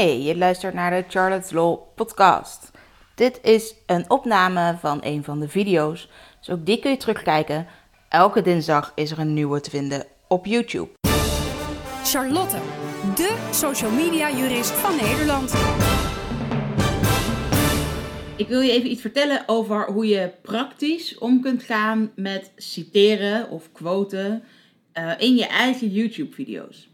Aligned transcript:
Hey, 0.00 0.22
je 0.22 0.36
luistert 0.36 0.74
naar 0.74 0.90
de 0.90 1.04
Charlotte's 1.08 1.50
Law 1.50 1.78
podcast. 1.94 2.70
Dit 3.14 3.40
is 3.42 3.74
een 3.86 4.10
opname 4.10 4.76
van 4.78 4.98
een 5.02 5.24
van 5.24 5.40
de 5.40 5.48
video's, 5.48 6.08
dus 6.38 6.50
ook 6.50 6.66
die 6.66 6.78
kun 6.78 6.90
je 6.90 6.96
terugkijken. 6.96 7.66
Elke 8.08 8.42
dinsdag 8.42 8.92
is 8.94 9.10
er 9.10 9.18
een 9.18 9.34
nieuwe 9.34 9.60
te 9.60 9.70
vinden 9.70 10.06
op 10.28 10.46
YouTube. 10.46 10.88
Charlotte, 12.04 12.56
de 13.14 13.48
social 13.50 13.90
media 13.90 14.36
jurist 14.36 14.70
van 14.70 14.96
Nederland. 14.96 15.54
Ik 18.36 18.48
wil 18.48 18.60
je 18.60 18.70
even 18.70 18.90
iets 18.90 19.00
vertellen 19.00 19.42
over 19.46 19.86
hoe 19.92 20.06
je 20.06 20.32
praktisch 20.42 21.18
om 21.18 21.40
kunt 21.40 21.62
gaan 21.62 22.12
met 22.16 22.52
citeren 22.56 23.50
of 23.50 23.72
quoten 23.72 24.42
eh, 24.92 25.12
in 25.18 25.36
je 25.36 25.46
eigen 25.46 25.88
YouTube-video's. 25.88 26.88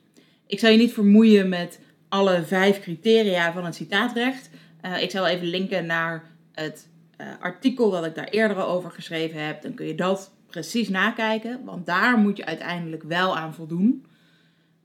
Ik 0.46 0.59
zal 0.59 0.70
je 0.70 0.79
niet 0.79 0.93
vermoeien 0.93 1.48
met 1.48 1.84
alle 2.09 2.43
vijf 2.43 2.80
criteria 2.80 3.52
van 3.52 3.64
het 3.64 3.75
citaatrecht. 3.75 4.50
Uh, 4.82 5.03
ik 5.03 5.11
zal 5.11 5.26
even 5.26 5.46
linken 5.46 5.86
naar 5.86 6.25
het 6.53 6.89
uh, 7.21 7.26
artikel 7.40 7.90
dat 7.90 8.04
ik 8.04 8.14
daar 8.14 8.29
eerder 8.29 8.64
over 8.64 8.90
geschreven 8.90 9.46
heb. 9.46 9.62
Dan 9.62 9.75
kun 9.75 9.86
je 9.86 9.94
dat 9.94 10.31
precies 10.46 10.89
nakijken, 10.89 11.61
want 11.64 11.86
daar 11.86 12.18
moet 12.18 12.36
je 12.36 12.45
uiteindelijk 12.45 13.03
wel 13.03 13.36
aan 13.36 13.54
voldoen. 13.54 14.07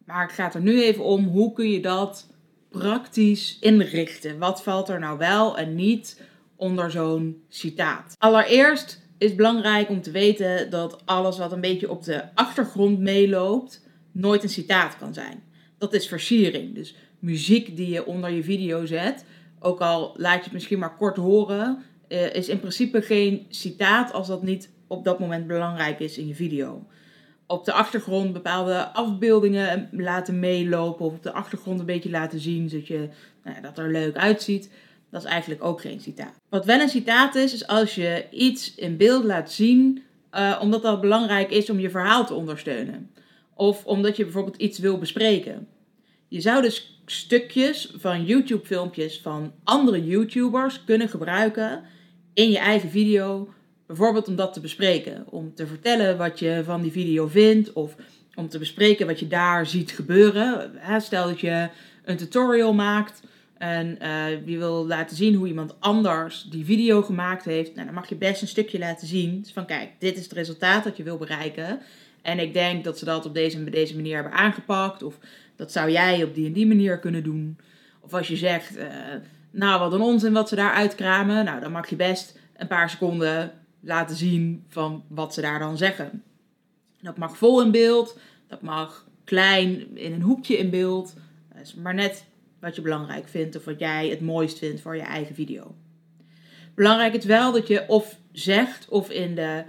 Maar 0.05 0.21
het 0.21 0.31
gaat 0.31 0.55
er 0.55 0.61
nu 0.61 0.83
even 0.83 1.03
om 1.03 1.25
hoe 1.25 1.53
kun 1.53 1.69
je 1.69 1.79
dat 1.79 2.27
praktisch 2.69 3.57
inrichten. 3.59 4.39
Wat 4.39 4.63
valt 4.63 4.89
er 4.89 4.99
nou 4.99 5.17
wel 5.17 5.57
en 5.57 5.75
niet 5.75 6.21
onder 6.55 6.91
zo'n 6.91 7.43
citaat? 7.49 8.15
Allereerst 8.17 9.01
is 9.17 9.35
belangrijk 9.35 9.89
om 9.89 10.01
te 10.01 10.11
weten 10.11 10.69
dat 10.69 11.01
alles 11.05 11.37
wat 11.37 11.51
een 11.51 11.61
beetje 11.61 11.89
op 11.89 12.03
de 12.03 12.23
achtergrond 12.33 12.99
meeloopt, 12.99 13.85
nooit 14.11 14.43
een 14.43 14.49
citaat 14.49 14.97
kan 14.97 15.13
zijn. 15.13 15.43
Dat 15.77 15.93
is 15.93 16.07
versiering. 16.07 16.75
Dus 16.75 16.95
muziek 17.21 17.75
die 17.75 17.89
je 17.89 18.05
onder 18.05 18.31
je 18.31 18.43
video 18.43 18.85
zet, 18.85 19.25
ook 19.59 19.79
al 19.79 20.13
laat 20.17 20.37
je 20.37 20.43
het 20.43 20.53
misschien 20.53 20.79
maar 20.79 20.95
kort 20.95 21.17
horen, 21.17 21.83
uh, 22.07 22.33
is 22.33 22.49
in 22.49 22.59
principe 22.59 23.01
geen 23.01 23.45
citaat 23.49 24.13
als 24.13 24.27
dat 24.27 24.43
niet 24.43 24.69
op 24.87 25.03
dat 25.03 25.19
moment 25.19 25.47
belangrijk 25.47 25.99
is 25.99 26.17
in 26.17 26.27
je 26.27 26.35
video. 26.35 26.85
Op 27.47 27.65
de 27.65 27.73
achtergrond 27.73 28.33
bepaalde 28.33 28.87
afbeeldingen 28.93 29.89
laten 29.91 30.39
meelopen 30.39 31.05
of 31.05 31.13
op 31.13 31.23
de 31.23 31.31
achtergrond 31.31 31.79
een 31.79 31.85
beetje 31.85 32.09
laten 32.09 32.39
zien 32.39 32.69
zodat 32.69 32.87
je, 32.87 33.09
nou, 33.43 33.61
dat 33.61 33.77
er 33.77 33.91
leuk 33.91 34.15
uitziet. 34.15 34.71
Dat 35.09 35.23
is 35.23 35.29
eigenlijk 35.29 35.63
ook 35.63 35.81
geen 35.81 35.99
citaat. 35.99 36.35
Wat 36.49 36.65
wel 36.65 36.79
een 36.79 36.89
citaat 36.89 37.35
is, 37.35 37.53
is 37.53 37.67
als 37.67 37.95
je 37.95 38.25
iets 38.31 38.75
in 38.75 38.97
beeld 38.97 39.23
laat 39.23 39.51
zien, 39.51 40.03
uh, 40.33 40.59
omdat 40.61 40.81
dat 40.81 41.01
belangrijk 41.01 41.51
is 41.51 41.69
om 41.69 41.79
je 41.79 41.89
verhaal 41.89 42.25
te 42.25 42.33
ondersteunen. 42.33 43.11
Of 43.55 43.85
omdat 43.85 44.17
je 44.17 44.23
bijvoorbeeld 44.23 44.55
iets 44.55 44.79
wil 44.79 44.97
bespreken. 44.97 45.67
Je 46.27 46.41
zou 46.41 46.61
dus 46.61 47.00
stukjes 47.11 47.93
van 47.97 48.25
YouTube-filmpjes 48.25 49.19
van 49.21 49.53
andere 49.63 50.05
YouTubers 50.05 50.83
kunnen 50.83 51.09
gebruiken 51.09 51.83
in 52.33 52.51
je 52.51 52.57
eigen 52.57 52.89
video. 52.89 53.53
Bijvoorbeeld 53.87 54.27
om 54.27 54.35
dat 54.35 54.53
te 54.53 54.59
bespreken. 54.59 55.25
Om 55.29 55.53
te 55.53 55.67
vertellen 55.67 56.17
wat 56.17 56.39
je 56.39 56.61
van 56.65 56.81
die 56.81 56.91
video 56.91 57.27
vindt. 57.27 57.73
Of 57.73 57.95
om 58.35 58.49
te 58.49 58.59
bespreken 58.59 59.07
wat 59.07 59.19
je 59.19 59.27
daar 59.27 59.65
ziet 59.65 59.91
gebeuren. 59.91 60.71
Stel 60.97 61.27
dat 61.27 61.39
je 61.39 61.69
een 62.03 62.17
tutorial 62.17 62.73
maakt 62.73 63.21
en 63.61 63.97
uh, 64.01 64.47
je 64.47 64.57
wil 64.57 64.87
laten 64.87 65.15
zien 65.15 65.35
hoe 65.35 65.47
iemand 65.47 65.75
anders 65.79 66.43
die 66.49 66.65
video 66.65 67.01
gemaakt 67.01 67.45
heeft. 67.45 67.73
Nou, 67.73 67.85
dan 67.85 67.95
mag 67.95 68.09
je 68.09 68.15
best 68.15 68.41
een 68.41 68.47
stukje 68.47 68.79
laten 68.79 69.07
zien. 69.07 69.41
Dus 69.41 69.53
van 69.53 69.65
kijk, 69.65 69.89
dit 69.99 70.17
is 70.17 70.23
het 70.23 70.31
resultaat 70.31 70.83
dat 70.83 70.97
je 70.97 71.03
wil 71.03 71.17
bereiken. 71.17 71.79
En 72.21 72.39
ik 72.39 72.53
denk 72.53 72.83
dat 72.83 72.99
ze 72.99 73.05
dat 73.05 73.25
op 73.25 73.33
deze, 73.33 73.63
deze 73.63 73.95
manier 73.95 74.13
hebben 74.13 74.33
aangepakt. 74.33 75.03
Of 75.03 75.17
dat 75.55 75.71
zou 75.71 75.91
jij 75.91 76.23
op 76.23 76.35
die 76.35 76.45
en 76.45 76.53
die 76.53 76.67
manier 76.67 76.99
kunnen 76.99 77.23
doen. 77.23 77.57
Of 77.99 78.13
als 78.13 78.27
je 78.27 78.35
zegt, 78.35 78.77
uh, 78.77 78.85
nou 79.51 79.79
wat 79.79 79.93
een 79.93 80.01
onzin 80.01 80.33
wat 80.33 80.49
ze 80.49 80.55
daar 80.55 80.73
uitkramen. 80.73 81.45
Nou, 81.45 81.61
dan 81.61 81.71
mag 81.71 81.89
je 81.89 81.95
best 81.95 82.39
een 82.57 82.67
paar 82.67 82.89
seconden 82.89 83.51
laten 83.79 84.15
zien 84.15 84.63
van 84.67 85.03
wat 85.07 85.33
ze 85.33 85.41
daar 85.41 85.59
dan 85.59 85.77
zeggen. 85.77 86.23
Dat 87.01 87.17
mag 87.17 87.37
vol 87.37 87.61
in 87.61 87.71
beeld. 87.71 88.17
Dat 88.47 88.61
mag 88.61 89.05
klein 89.23 89.97
in 89.97 90.13
een 90.13 90.21
hoekje 90.21 90.57
in 90.57 90.69
beeld. 90.69 91.13
Maar 91.75 91.93
net 91.93 92.29
wat 92.61 92.75
je 92.75 92.81
belangrijk 92.81 93.27
vindt 93.27 93.55
of 93.55 93.65
wat 93.65 93.79
jij 93.79 94.09
het 94.09 94.21
mooist 94.21 94.57
vindt 94.57 94.81
voor 94.81 94.95
je 94.95 95.01
eigen 95.01 95.35
video. 95.35 95.75
Belangrijk 96.75 97.13
is 97.13 97.25
wel 97.25 97.51
dat 97.51 97.67
je 97.67 97.83
of 97.87 98.19
zegt 98.31 98.89
of 98.89 99.09
in, 99.09 99.35
de, 99.35 99.63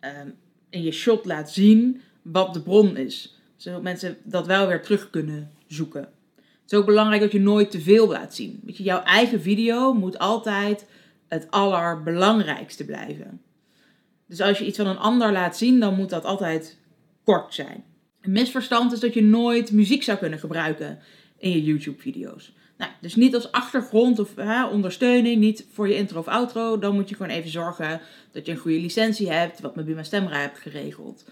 um, 0.00 0.34
in 0.70 0.82
je 0.82 0.92
shot 0.92 1.24
laat 1.24 1.50
zien 1.50 2.00
wat 2.22 2.54
de 2.54 2.62
bron 2.62 2.96
is. 2.96 3.38
Zodat 3.56 3.82
mensen 3.82 4.16
dat 4.22 4.46
wel 4.46 4.66
weer 4.66 4.82
terug 4.82 5.10
kunnen 5.10 5.50
zoeken. 5.66 6.00
Het 6.36 6.72
is 6.72 6.78
ook 6.78 6.86
belangrijk 6.86 7.20
dat 7.20 7.32
je 7.32 7.40
nooit 7.40 7.70
te 7.70 7.80
veel 7.80 8.08
laat 8.08 8.34
zien. 8.34 8.60
Weet 8.64 8.76
je, 8.76 8.82
jouw 8.82 9.02
eigen 9.02 9.40
video 9.40 9.92
moet 9.92 10.18
altijd 10.18 10.86
het 11.28 11.50
allerbelangrijkste 11.50 12.84
blijven. 12.84 13.40
Dus 14.26 14.40
als 14.40 14.58
je 14.58 14.66
iets 14.66 14.76
van 14.76 14.86
een 14.86 14.98
ander 14.98 15.32
laat 15.32 15.56
zien, 15.56 15.80
dan 15.80 15.94
moet 15.94 16.10
dat 16.10 16.24
altijd 16.24 16.78
kort 17.24 17.54
zijn. 17.54 17.84
Een 18.20 18.32
misverstand 18.32 18.92
is 18.92 19.00
dat 19.00 19.14
je 19.14 19.22
nooit 19.22 19.72
muziek 19.72 20.02
zou 20.02 20.18
kunnen 20.18 20.38
gebruiken 20.38 20.98
in 21.38 21.50
je 21.50 21.64
YouTube-video's. 21.64 22.52
Nou, 22.78 22.90
dus 23.00 23.14
niet 23.14 23.34
als 23.34 23.52
achtergrond 23.52 24.18
of 24.18 24.36
hè, 24.36 24.66
ondersteuning, 24.66 25.40
niet 25.40 25.66
voor 25.72 25.88
je 25.88 25.96
intro 25.96 26.18
of 26.18 26.28
outro. 26.28 26.78
Dan 26.78 26.94
moet 26.94 27.08
je 27.08 27.14
gewoon 27.14 27.32
even 27.32 27.50
zorgen 27.50 28.00
dat 28.32 28.46
je 28.46 28.52
een 28.52 28.58
goede 28.58 28.80
licentie 28.80 29.30
hebt, 29.30 29.60
wat 29.60 29.76
met 29.76 29.84
Buma 29.84 30.02
Stemra 30.02 30.40
hebt 30.40 30.58
geregeld. 30.58 31.24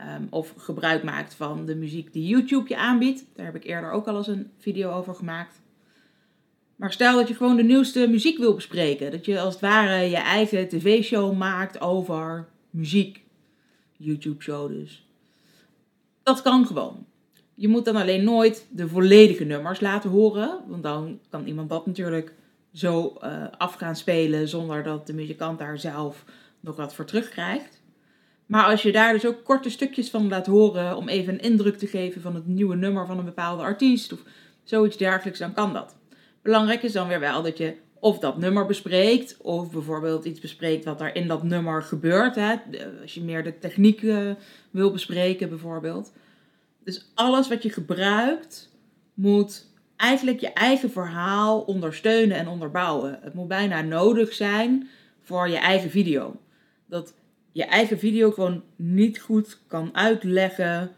Um, 0.00 0.26
of 0.30 0.54
gebruik 0.56 1.02
maakt 1.02 1.34
van 1.34 1.66
de 1.66 1.74
muziek 1.74 2.12
die 2.12 2.26
YouTube 2.26 2.68
je 2.68 2.76
aanbiedt. 2.76 3.24
Daar 3.34 3.46
heb 3.46 3.54
ik 3.54 3.64
eerder 3.64 3.90
ook 3.90 4.06
al 4.06 4.16
eens 4.16 4.26
een 4.26 4.50
video 4.58 4.90
over 4.90 5.14
gemaakt. 5.14 5.60
Maar 6.76 6.92
stel 6.92 7.16
dat 7.16 7.28
je 7.28 7.34
gewoon 7.34 7.56
de 7.56 7.62
nieuwste 7.62 8.08
muziek 8.08 8.38
wil 8.38 8.54
bespreken. 8.54 9.10
Dat 9.10 9.24
je 9.24 9.40
als 9.40 9.52
het 9.52 9.62
ware 9.62 10.10
je 10.10 10.16
eigen 10.16 10.68
tv-show 10.68 11.36
maakt 11.36 11.80
over 11.80 12.48
muziek. 12.70 13.22
YouTube-show 13.96 14.68
dus. 14.68 15.06
Dat 16.22 16.42
kan 16.42 16.66
gewoon. 16.66 17.06
Je 17.54 17.68
moet 17.68 17.84
dan 17.84 17.96
alleen 17.96 18.24
nooit 18.24 18.66
de 18.70 18.88
volledige 18.88 19.44
nummers 19.44 19.80
laten 19.80 20.10
horen. 20.10 20.58
Want 20.66 20.82
dan 20.82 21.20
kan 21.30 21.46
iemand 21.46 21.68
dat 21.68 21.86
natuurlijk 21.86 22.34
zo 22.72 23.16
uh, 23.22 23.44
af 23.58 23.74
gaan 23.74 23.96
spelen 23.96 24.48
zonder 24.48 24.82
dat 24.82 25.06
de 25.06 25.14
muzikant 25.14 25.58
daar 25.58 25.78
zelf 25.78 26.24
nog 26.60 26.76
wat 26.76 26.94
voor 26.94 27.04
terugkrijgt. 27.04 27.82
Maar 28.46 28.64
als 28.64 28.82
je 28.82 28.92
daar 28.92 29.12
dus 29.12 29.26
ook 29.26 29.44
korte 29.44 29.70
stukjes 29.70 30.10
van 30.10 30.28
laat 30.28 30.46
horen 30.46 30.96
om 30.96 31.08
even 31.08 31.32
een 31.32 31.40
indruk 31.40 31.78
te 31.78 31.86
geven 31.86 32.20
van 32.20 32.34
het 32.34 32.46
nieuwe 32.46 32.76
nummer 32.76 33.06
van 33.06 33.18
een 33.18 33.24
bepaalde 33.24 33.62
artiest 33.62 34.12
of 34.12 34.22
zoiets 34.62 34.96
dergelijks, 34.96 35.38
dan 35.38 35.54
kan 35.54 35.72
dat. 35.72 35.96
Belangrijk 36.42 36.82
is 36.82 36.92
dan 36.92 37.08
weer 37.08 37.20
wel 37.20 37.42
dat 37.42 37.58
je 37.58 37.76
of 38.00 38.18
dat 38.18 38.38
nummer 38.38 38.66
bespreekt, 38.66 39.36
of 39.40 39.70
bijvoorbeeld 39.70 40.24
iets 40.24 40.40
bespreekt 40.40 40.84
wat 40.84 41.00
er 41.00 41.16
in 41.16 41.28
dat 41.28 41.42
nummer 41.42 41.82
gebeurt. 41.82 42.34
Hè? 42.34 42.54
Als 43.02 43.14
je 43.14 43.22
meer 43.22 43.44
de 43.44 43.58
techniek 43.58 44.02
uh, 44.02 44.30
wil 44.70 44.90
bespreken, 44.90 45.48
bijvoorbeeld. 45.48 46.12
Dus 46.84 47.10
alles 47.14 47.48
wat 47.48 47.62
je 47.62 47.70
gebruikt 47.70 48.70
moet 49.14 49.66
eigenlijk 49.96 50.40
je 50.40 50.52
eigen 50.52 50.90
verhaal 50.90 51.60
ondersteunen 51.60 52.36
en 52.36 52.48
onderbouwen. 52.48 53.18
Het 53.22 53.34
moet 53.34 53.48
bijna 53.48 53.82
nodig 53.82 54.32
zijn 54.32 54.88
voor 55.22 55.48
je 55.48 55.56
eigen 55.56 55.90
video. 55.90 56.36
Dat 56.86 57.14
je 57.52 57.64
eigen 57.64 57.98
video 57.98 58.30
gewoon 58.30 58.62
niet 58.76 59.20
goed 59.20 59.58
kan 59.66 59.90
uitleggen 59.92 60.90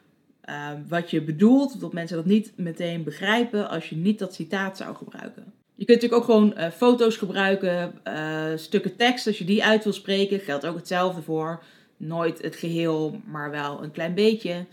uh, 0.49 0.71
wat 0.89 1.11
je 1.11 1.23
bedoelt. 1.23 1.81
Dat 1.81 1.93
mensen 1.93 2.17
dat 2.17 2.27
niet 2.27 2.53
meteen 2.57 3.05
begrijpen 3.05 3.69
als 3.69 3.89
je 3.89 3.97
niet 3.97 4.19
dat 4.19 4.35
citaat 4.35 4.77
zou 4.77 4.97
gebruiken. 4.97 5.53
Je 5.75 5.85
kunt 5.85 6.03
natuurlijk 6.03 6.23
ook 6.23 6.35
gewoon 6.35 6.55
uh, 6.57 6.71
foto's 6.71 7.17
gebruiken, 7.17 7.95
uh, 8.05 8.45
stukken 8.57 8.97
tekst 8.97 9.27
als 9.27 9.39
je 9.39 9.45
die 9.45 9.65
uit 9.65 9.85
wil 9.85 9.93
spreken. 9.93 10.41
Geldt 10.41 10.67
ook 10.67 10.77
hetzelfde 10.77 11.23
voor. 11.23 11.63
Nooit 11.97 12.43
het 12.43 12.57
geheel, 12.57 13.21
maar 13.25 13.51
wel 13.51 13.83
een 13.83 13.91
klein 13.91 14.15
beetje. 14.15 14.67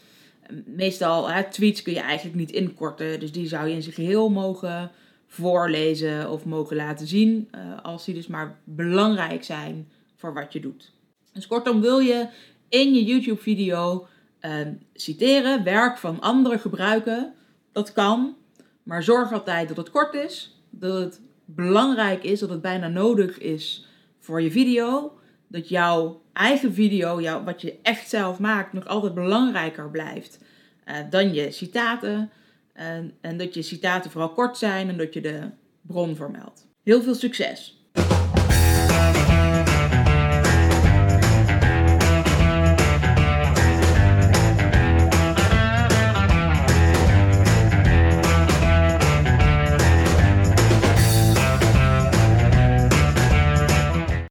Meestal, 0.66 1.50
tweets 1.50 1.82
kun 1.82 1.94
je 1.94 2.00
eigenlijk 2.00 2.38
niet 2.38 2.52
inkorten. 2.52 3.20
Dus 3.20 3.32
die 3.32 3.48
zou 3.48 3.68
je 3.68 3.76
in 3.76 3.82
zijn 3.82 3.96
geheel 3.96 4.30
mogen 4.30 4.92
voorlezen 5.28 6.32
of 6.32 6.46
mogen 6.46 6.76
laten 6.76 7.08
zien. 7.08 7.50
als 7.82 8.06
die 8.06 8.14
dus 8.14 8.28
maar 8.28 8.60
belangrijk 8.64 9.44
zijn 9.44 9.88
voor 10.16 10.34
wat 10.34 10.54
je 10.54 10.60
doet. 10.60 10.92
Dus 11.34 11.48
kortom, 11.48 11.82
wil 11.82 12.00
je 12.00 12.28
in 12.70 12.94
je 12.94 13.04
YouTube-video 13.04 14.08
uh, 14.42 14.68
citeren, 14.94 15.64
werk 15.64 15.98
van 15.98 16.22
anderen 16.22 16.60
gebruiken, 16.60 17.34
dat 17.72 17.94
kan. 17.94 18.36
Maar 18.84 19.04
zorg 19.04 19.34
altijd 19.34 19.68
dat 19.68 19.78
het 19.78 19.90
kort 19.90 20.14
is, 20.14 20.62
dat 20.70 21.00
het 21.00 21.22
belangrijk 21.46 22.24
is, 22.24 22.40
dat 22.40 22.50
het 22.50 22.62
bijna 22.62 22.88
nodig 22.88 23.40
is 23.40 23.88
voor 24.20 24.42
je 24.42 24.52
video 24.52 25.18
dat 25.54 25.70
jouw 25.70 26.22
eigen 26.34 26.74
video, 26.74 27.22
jouw, 27.22 27.44
wat 27.44 27.62
je 27.62 27.80
echt 27.82 28.10
zelf 28.10 28.40
maakt, 28.40 28.74
nog 28.74 28.88
altijd 28.88 29.14
belangrijker 29.14 29.90
blijft 29.90 30.40
eh, 30.84 30.96
dan 31.10 31.34
je 31.34 31.52
citaten. 31.52 32.32
En, 32.74 33.14
en 33.22 33.38
dat 33.38 33.54
je 33.54 33.62
citaten 33.62 34.12
vooral 34.12 34.30
kort 34.32 34.58
zijn 34.58 34.90
en 34.90 34.98
dat 34.98 35.14
je 35.14 35.22
de 35.22 35.50
bron 35.82 36.16
vermeldt. 36.16 36.68
Heel 36.84 37.02
veel 37.02 37.16
succes! 37.16 37.82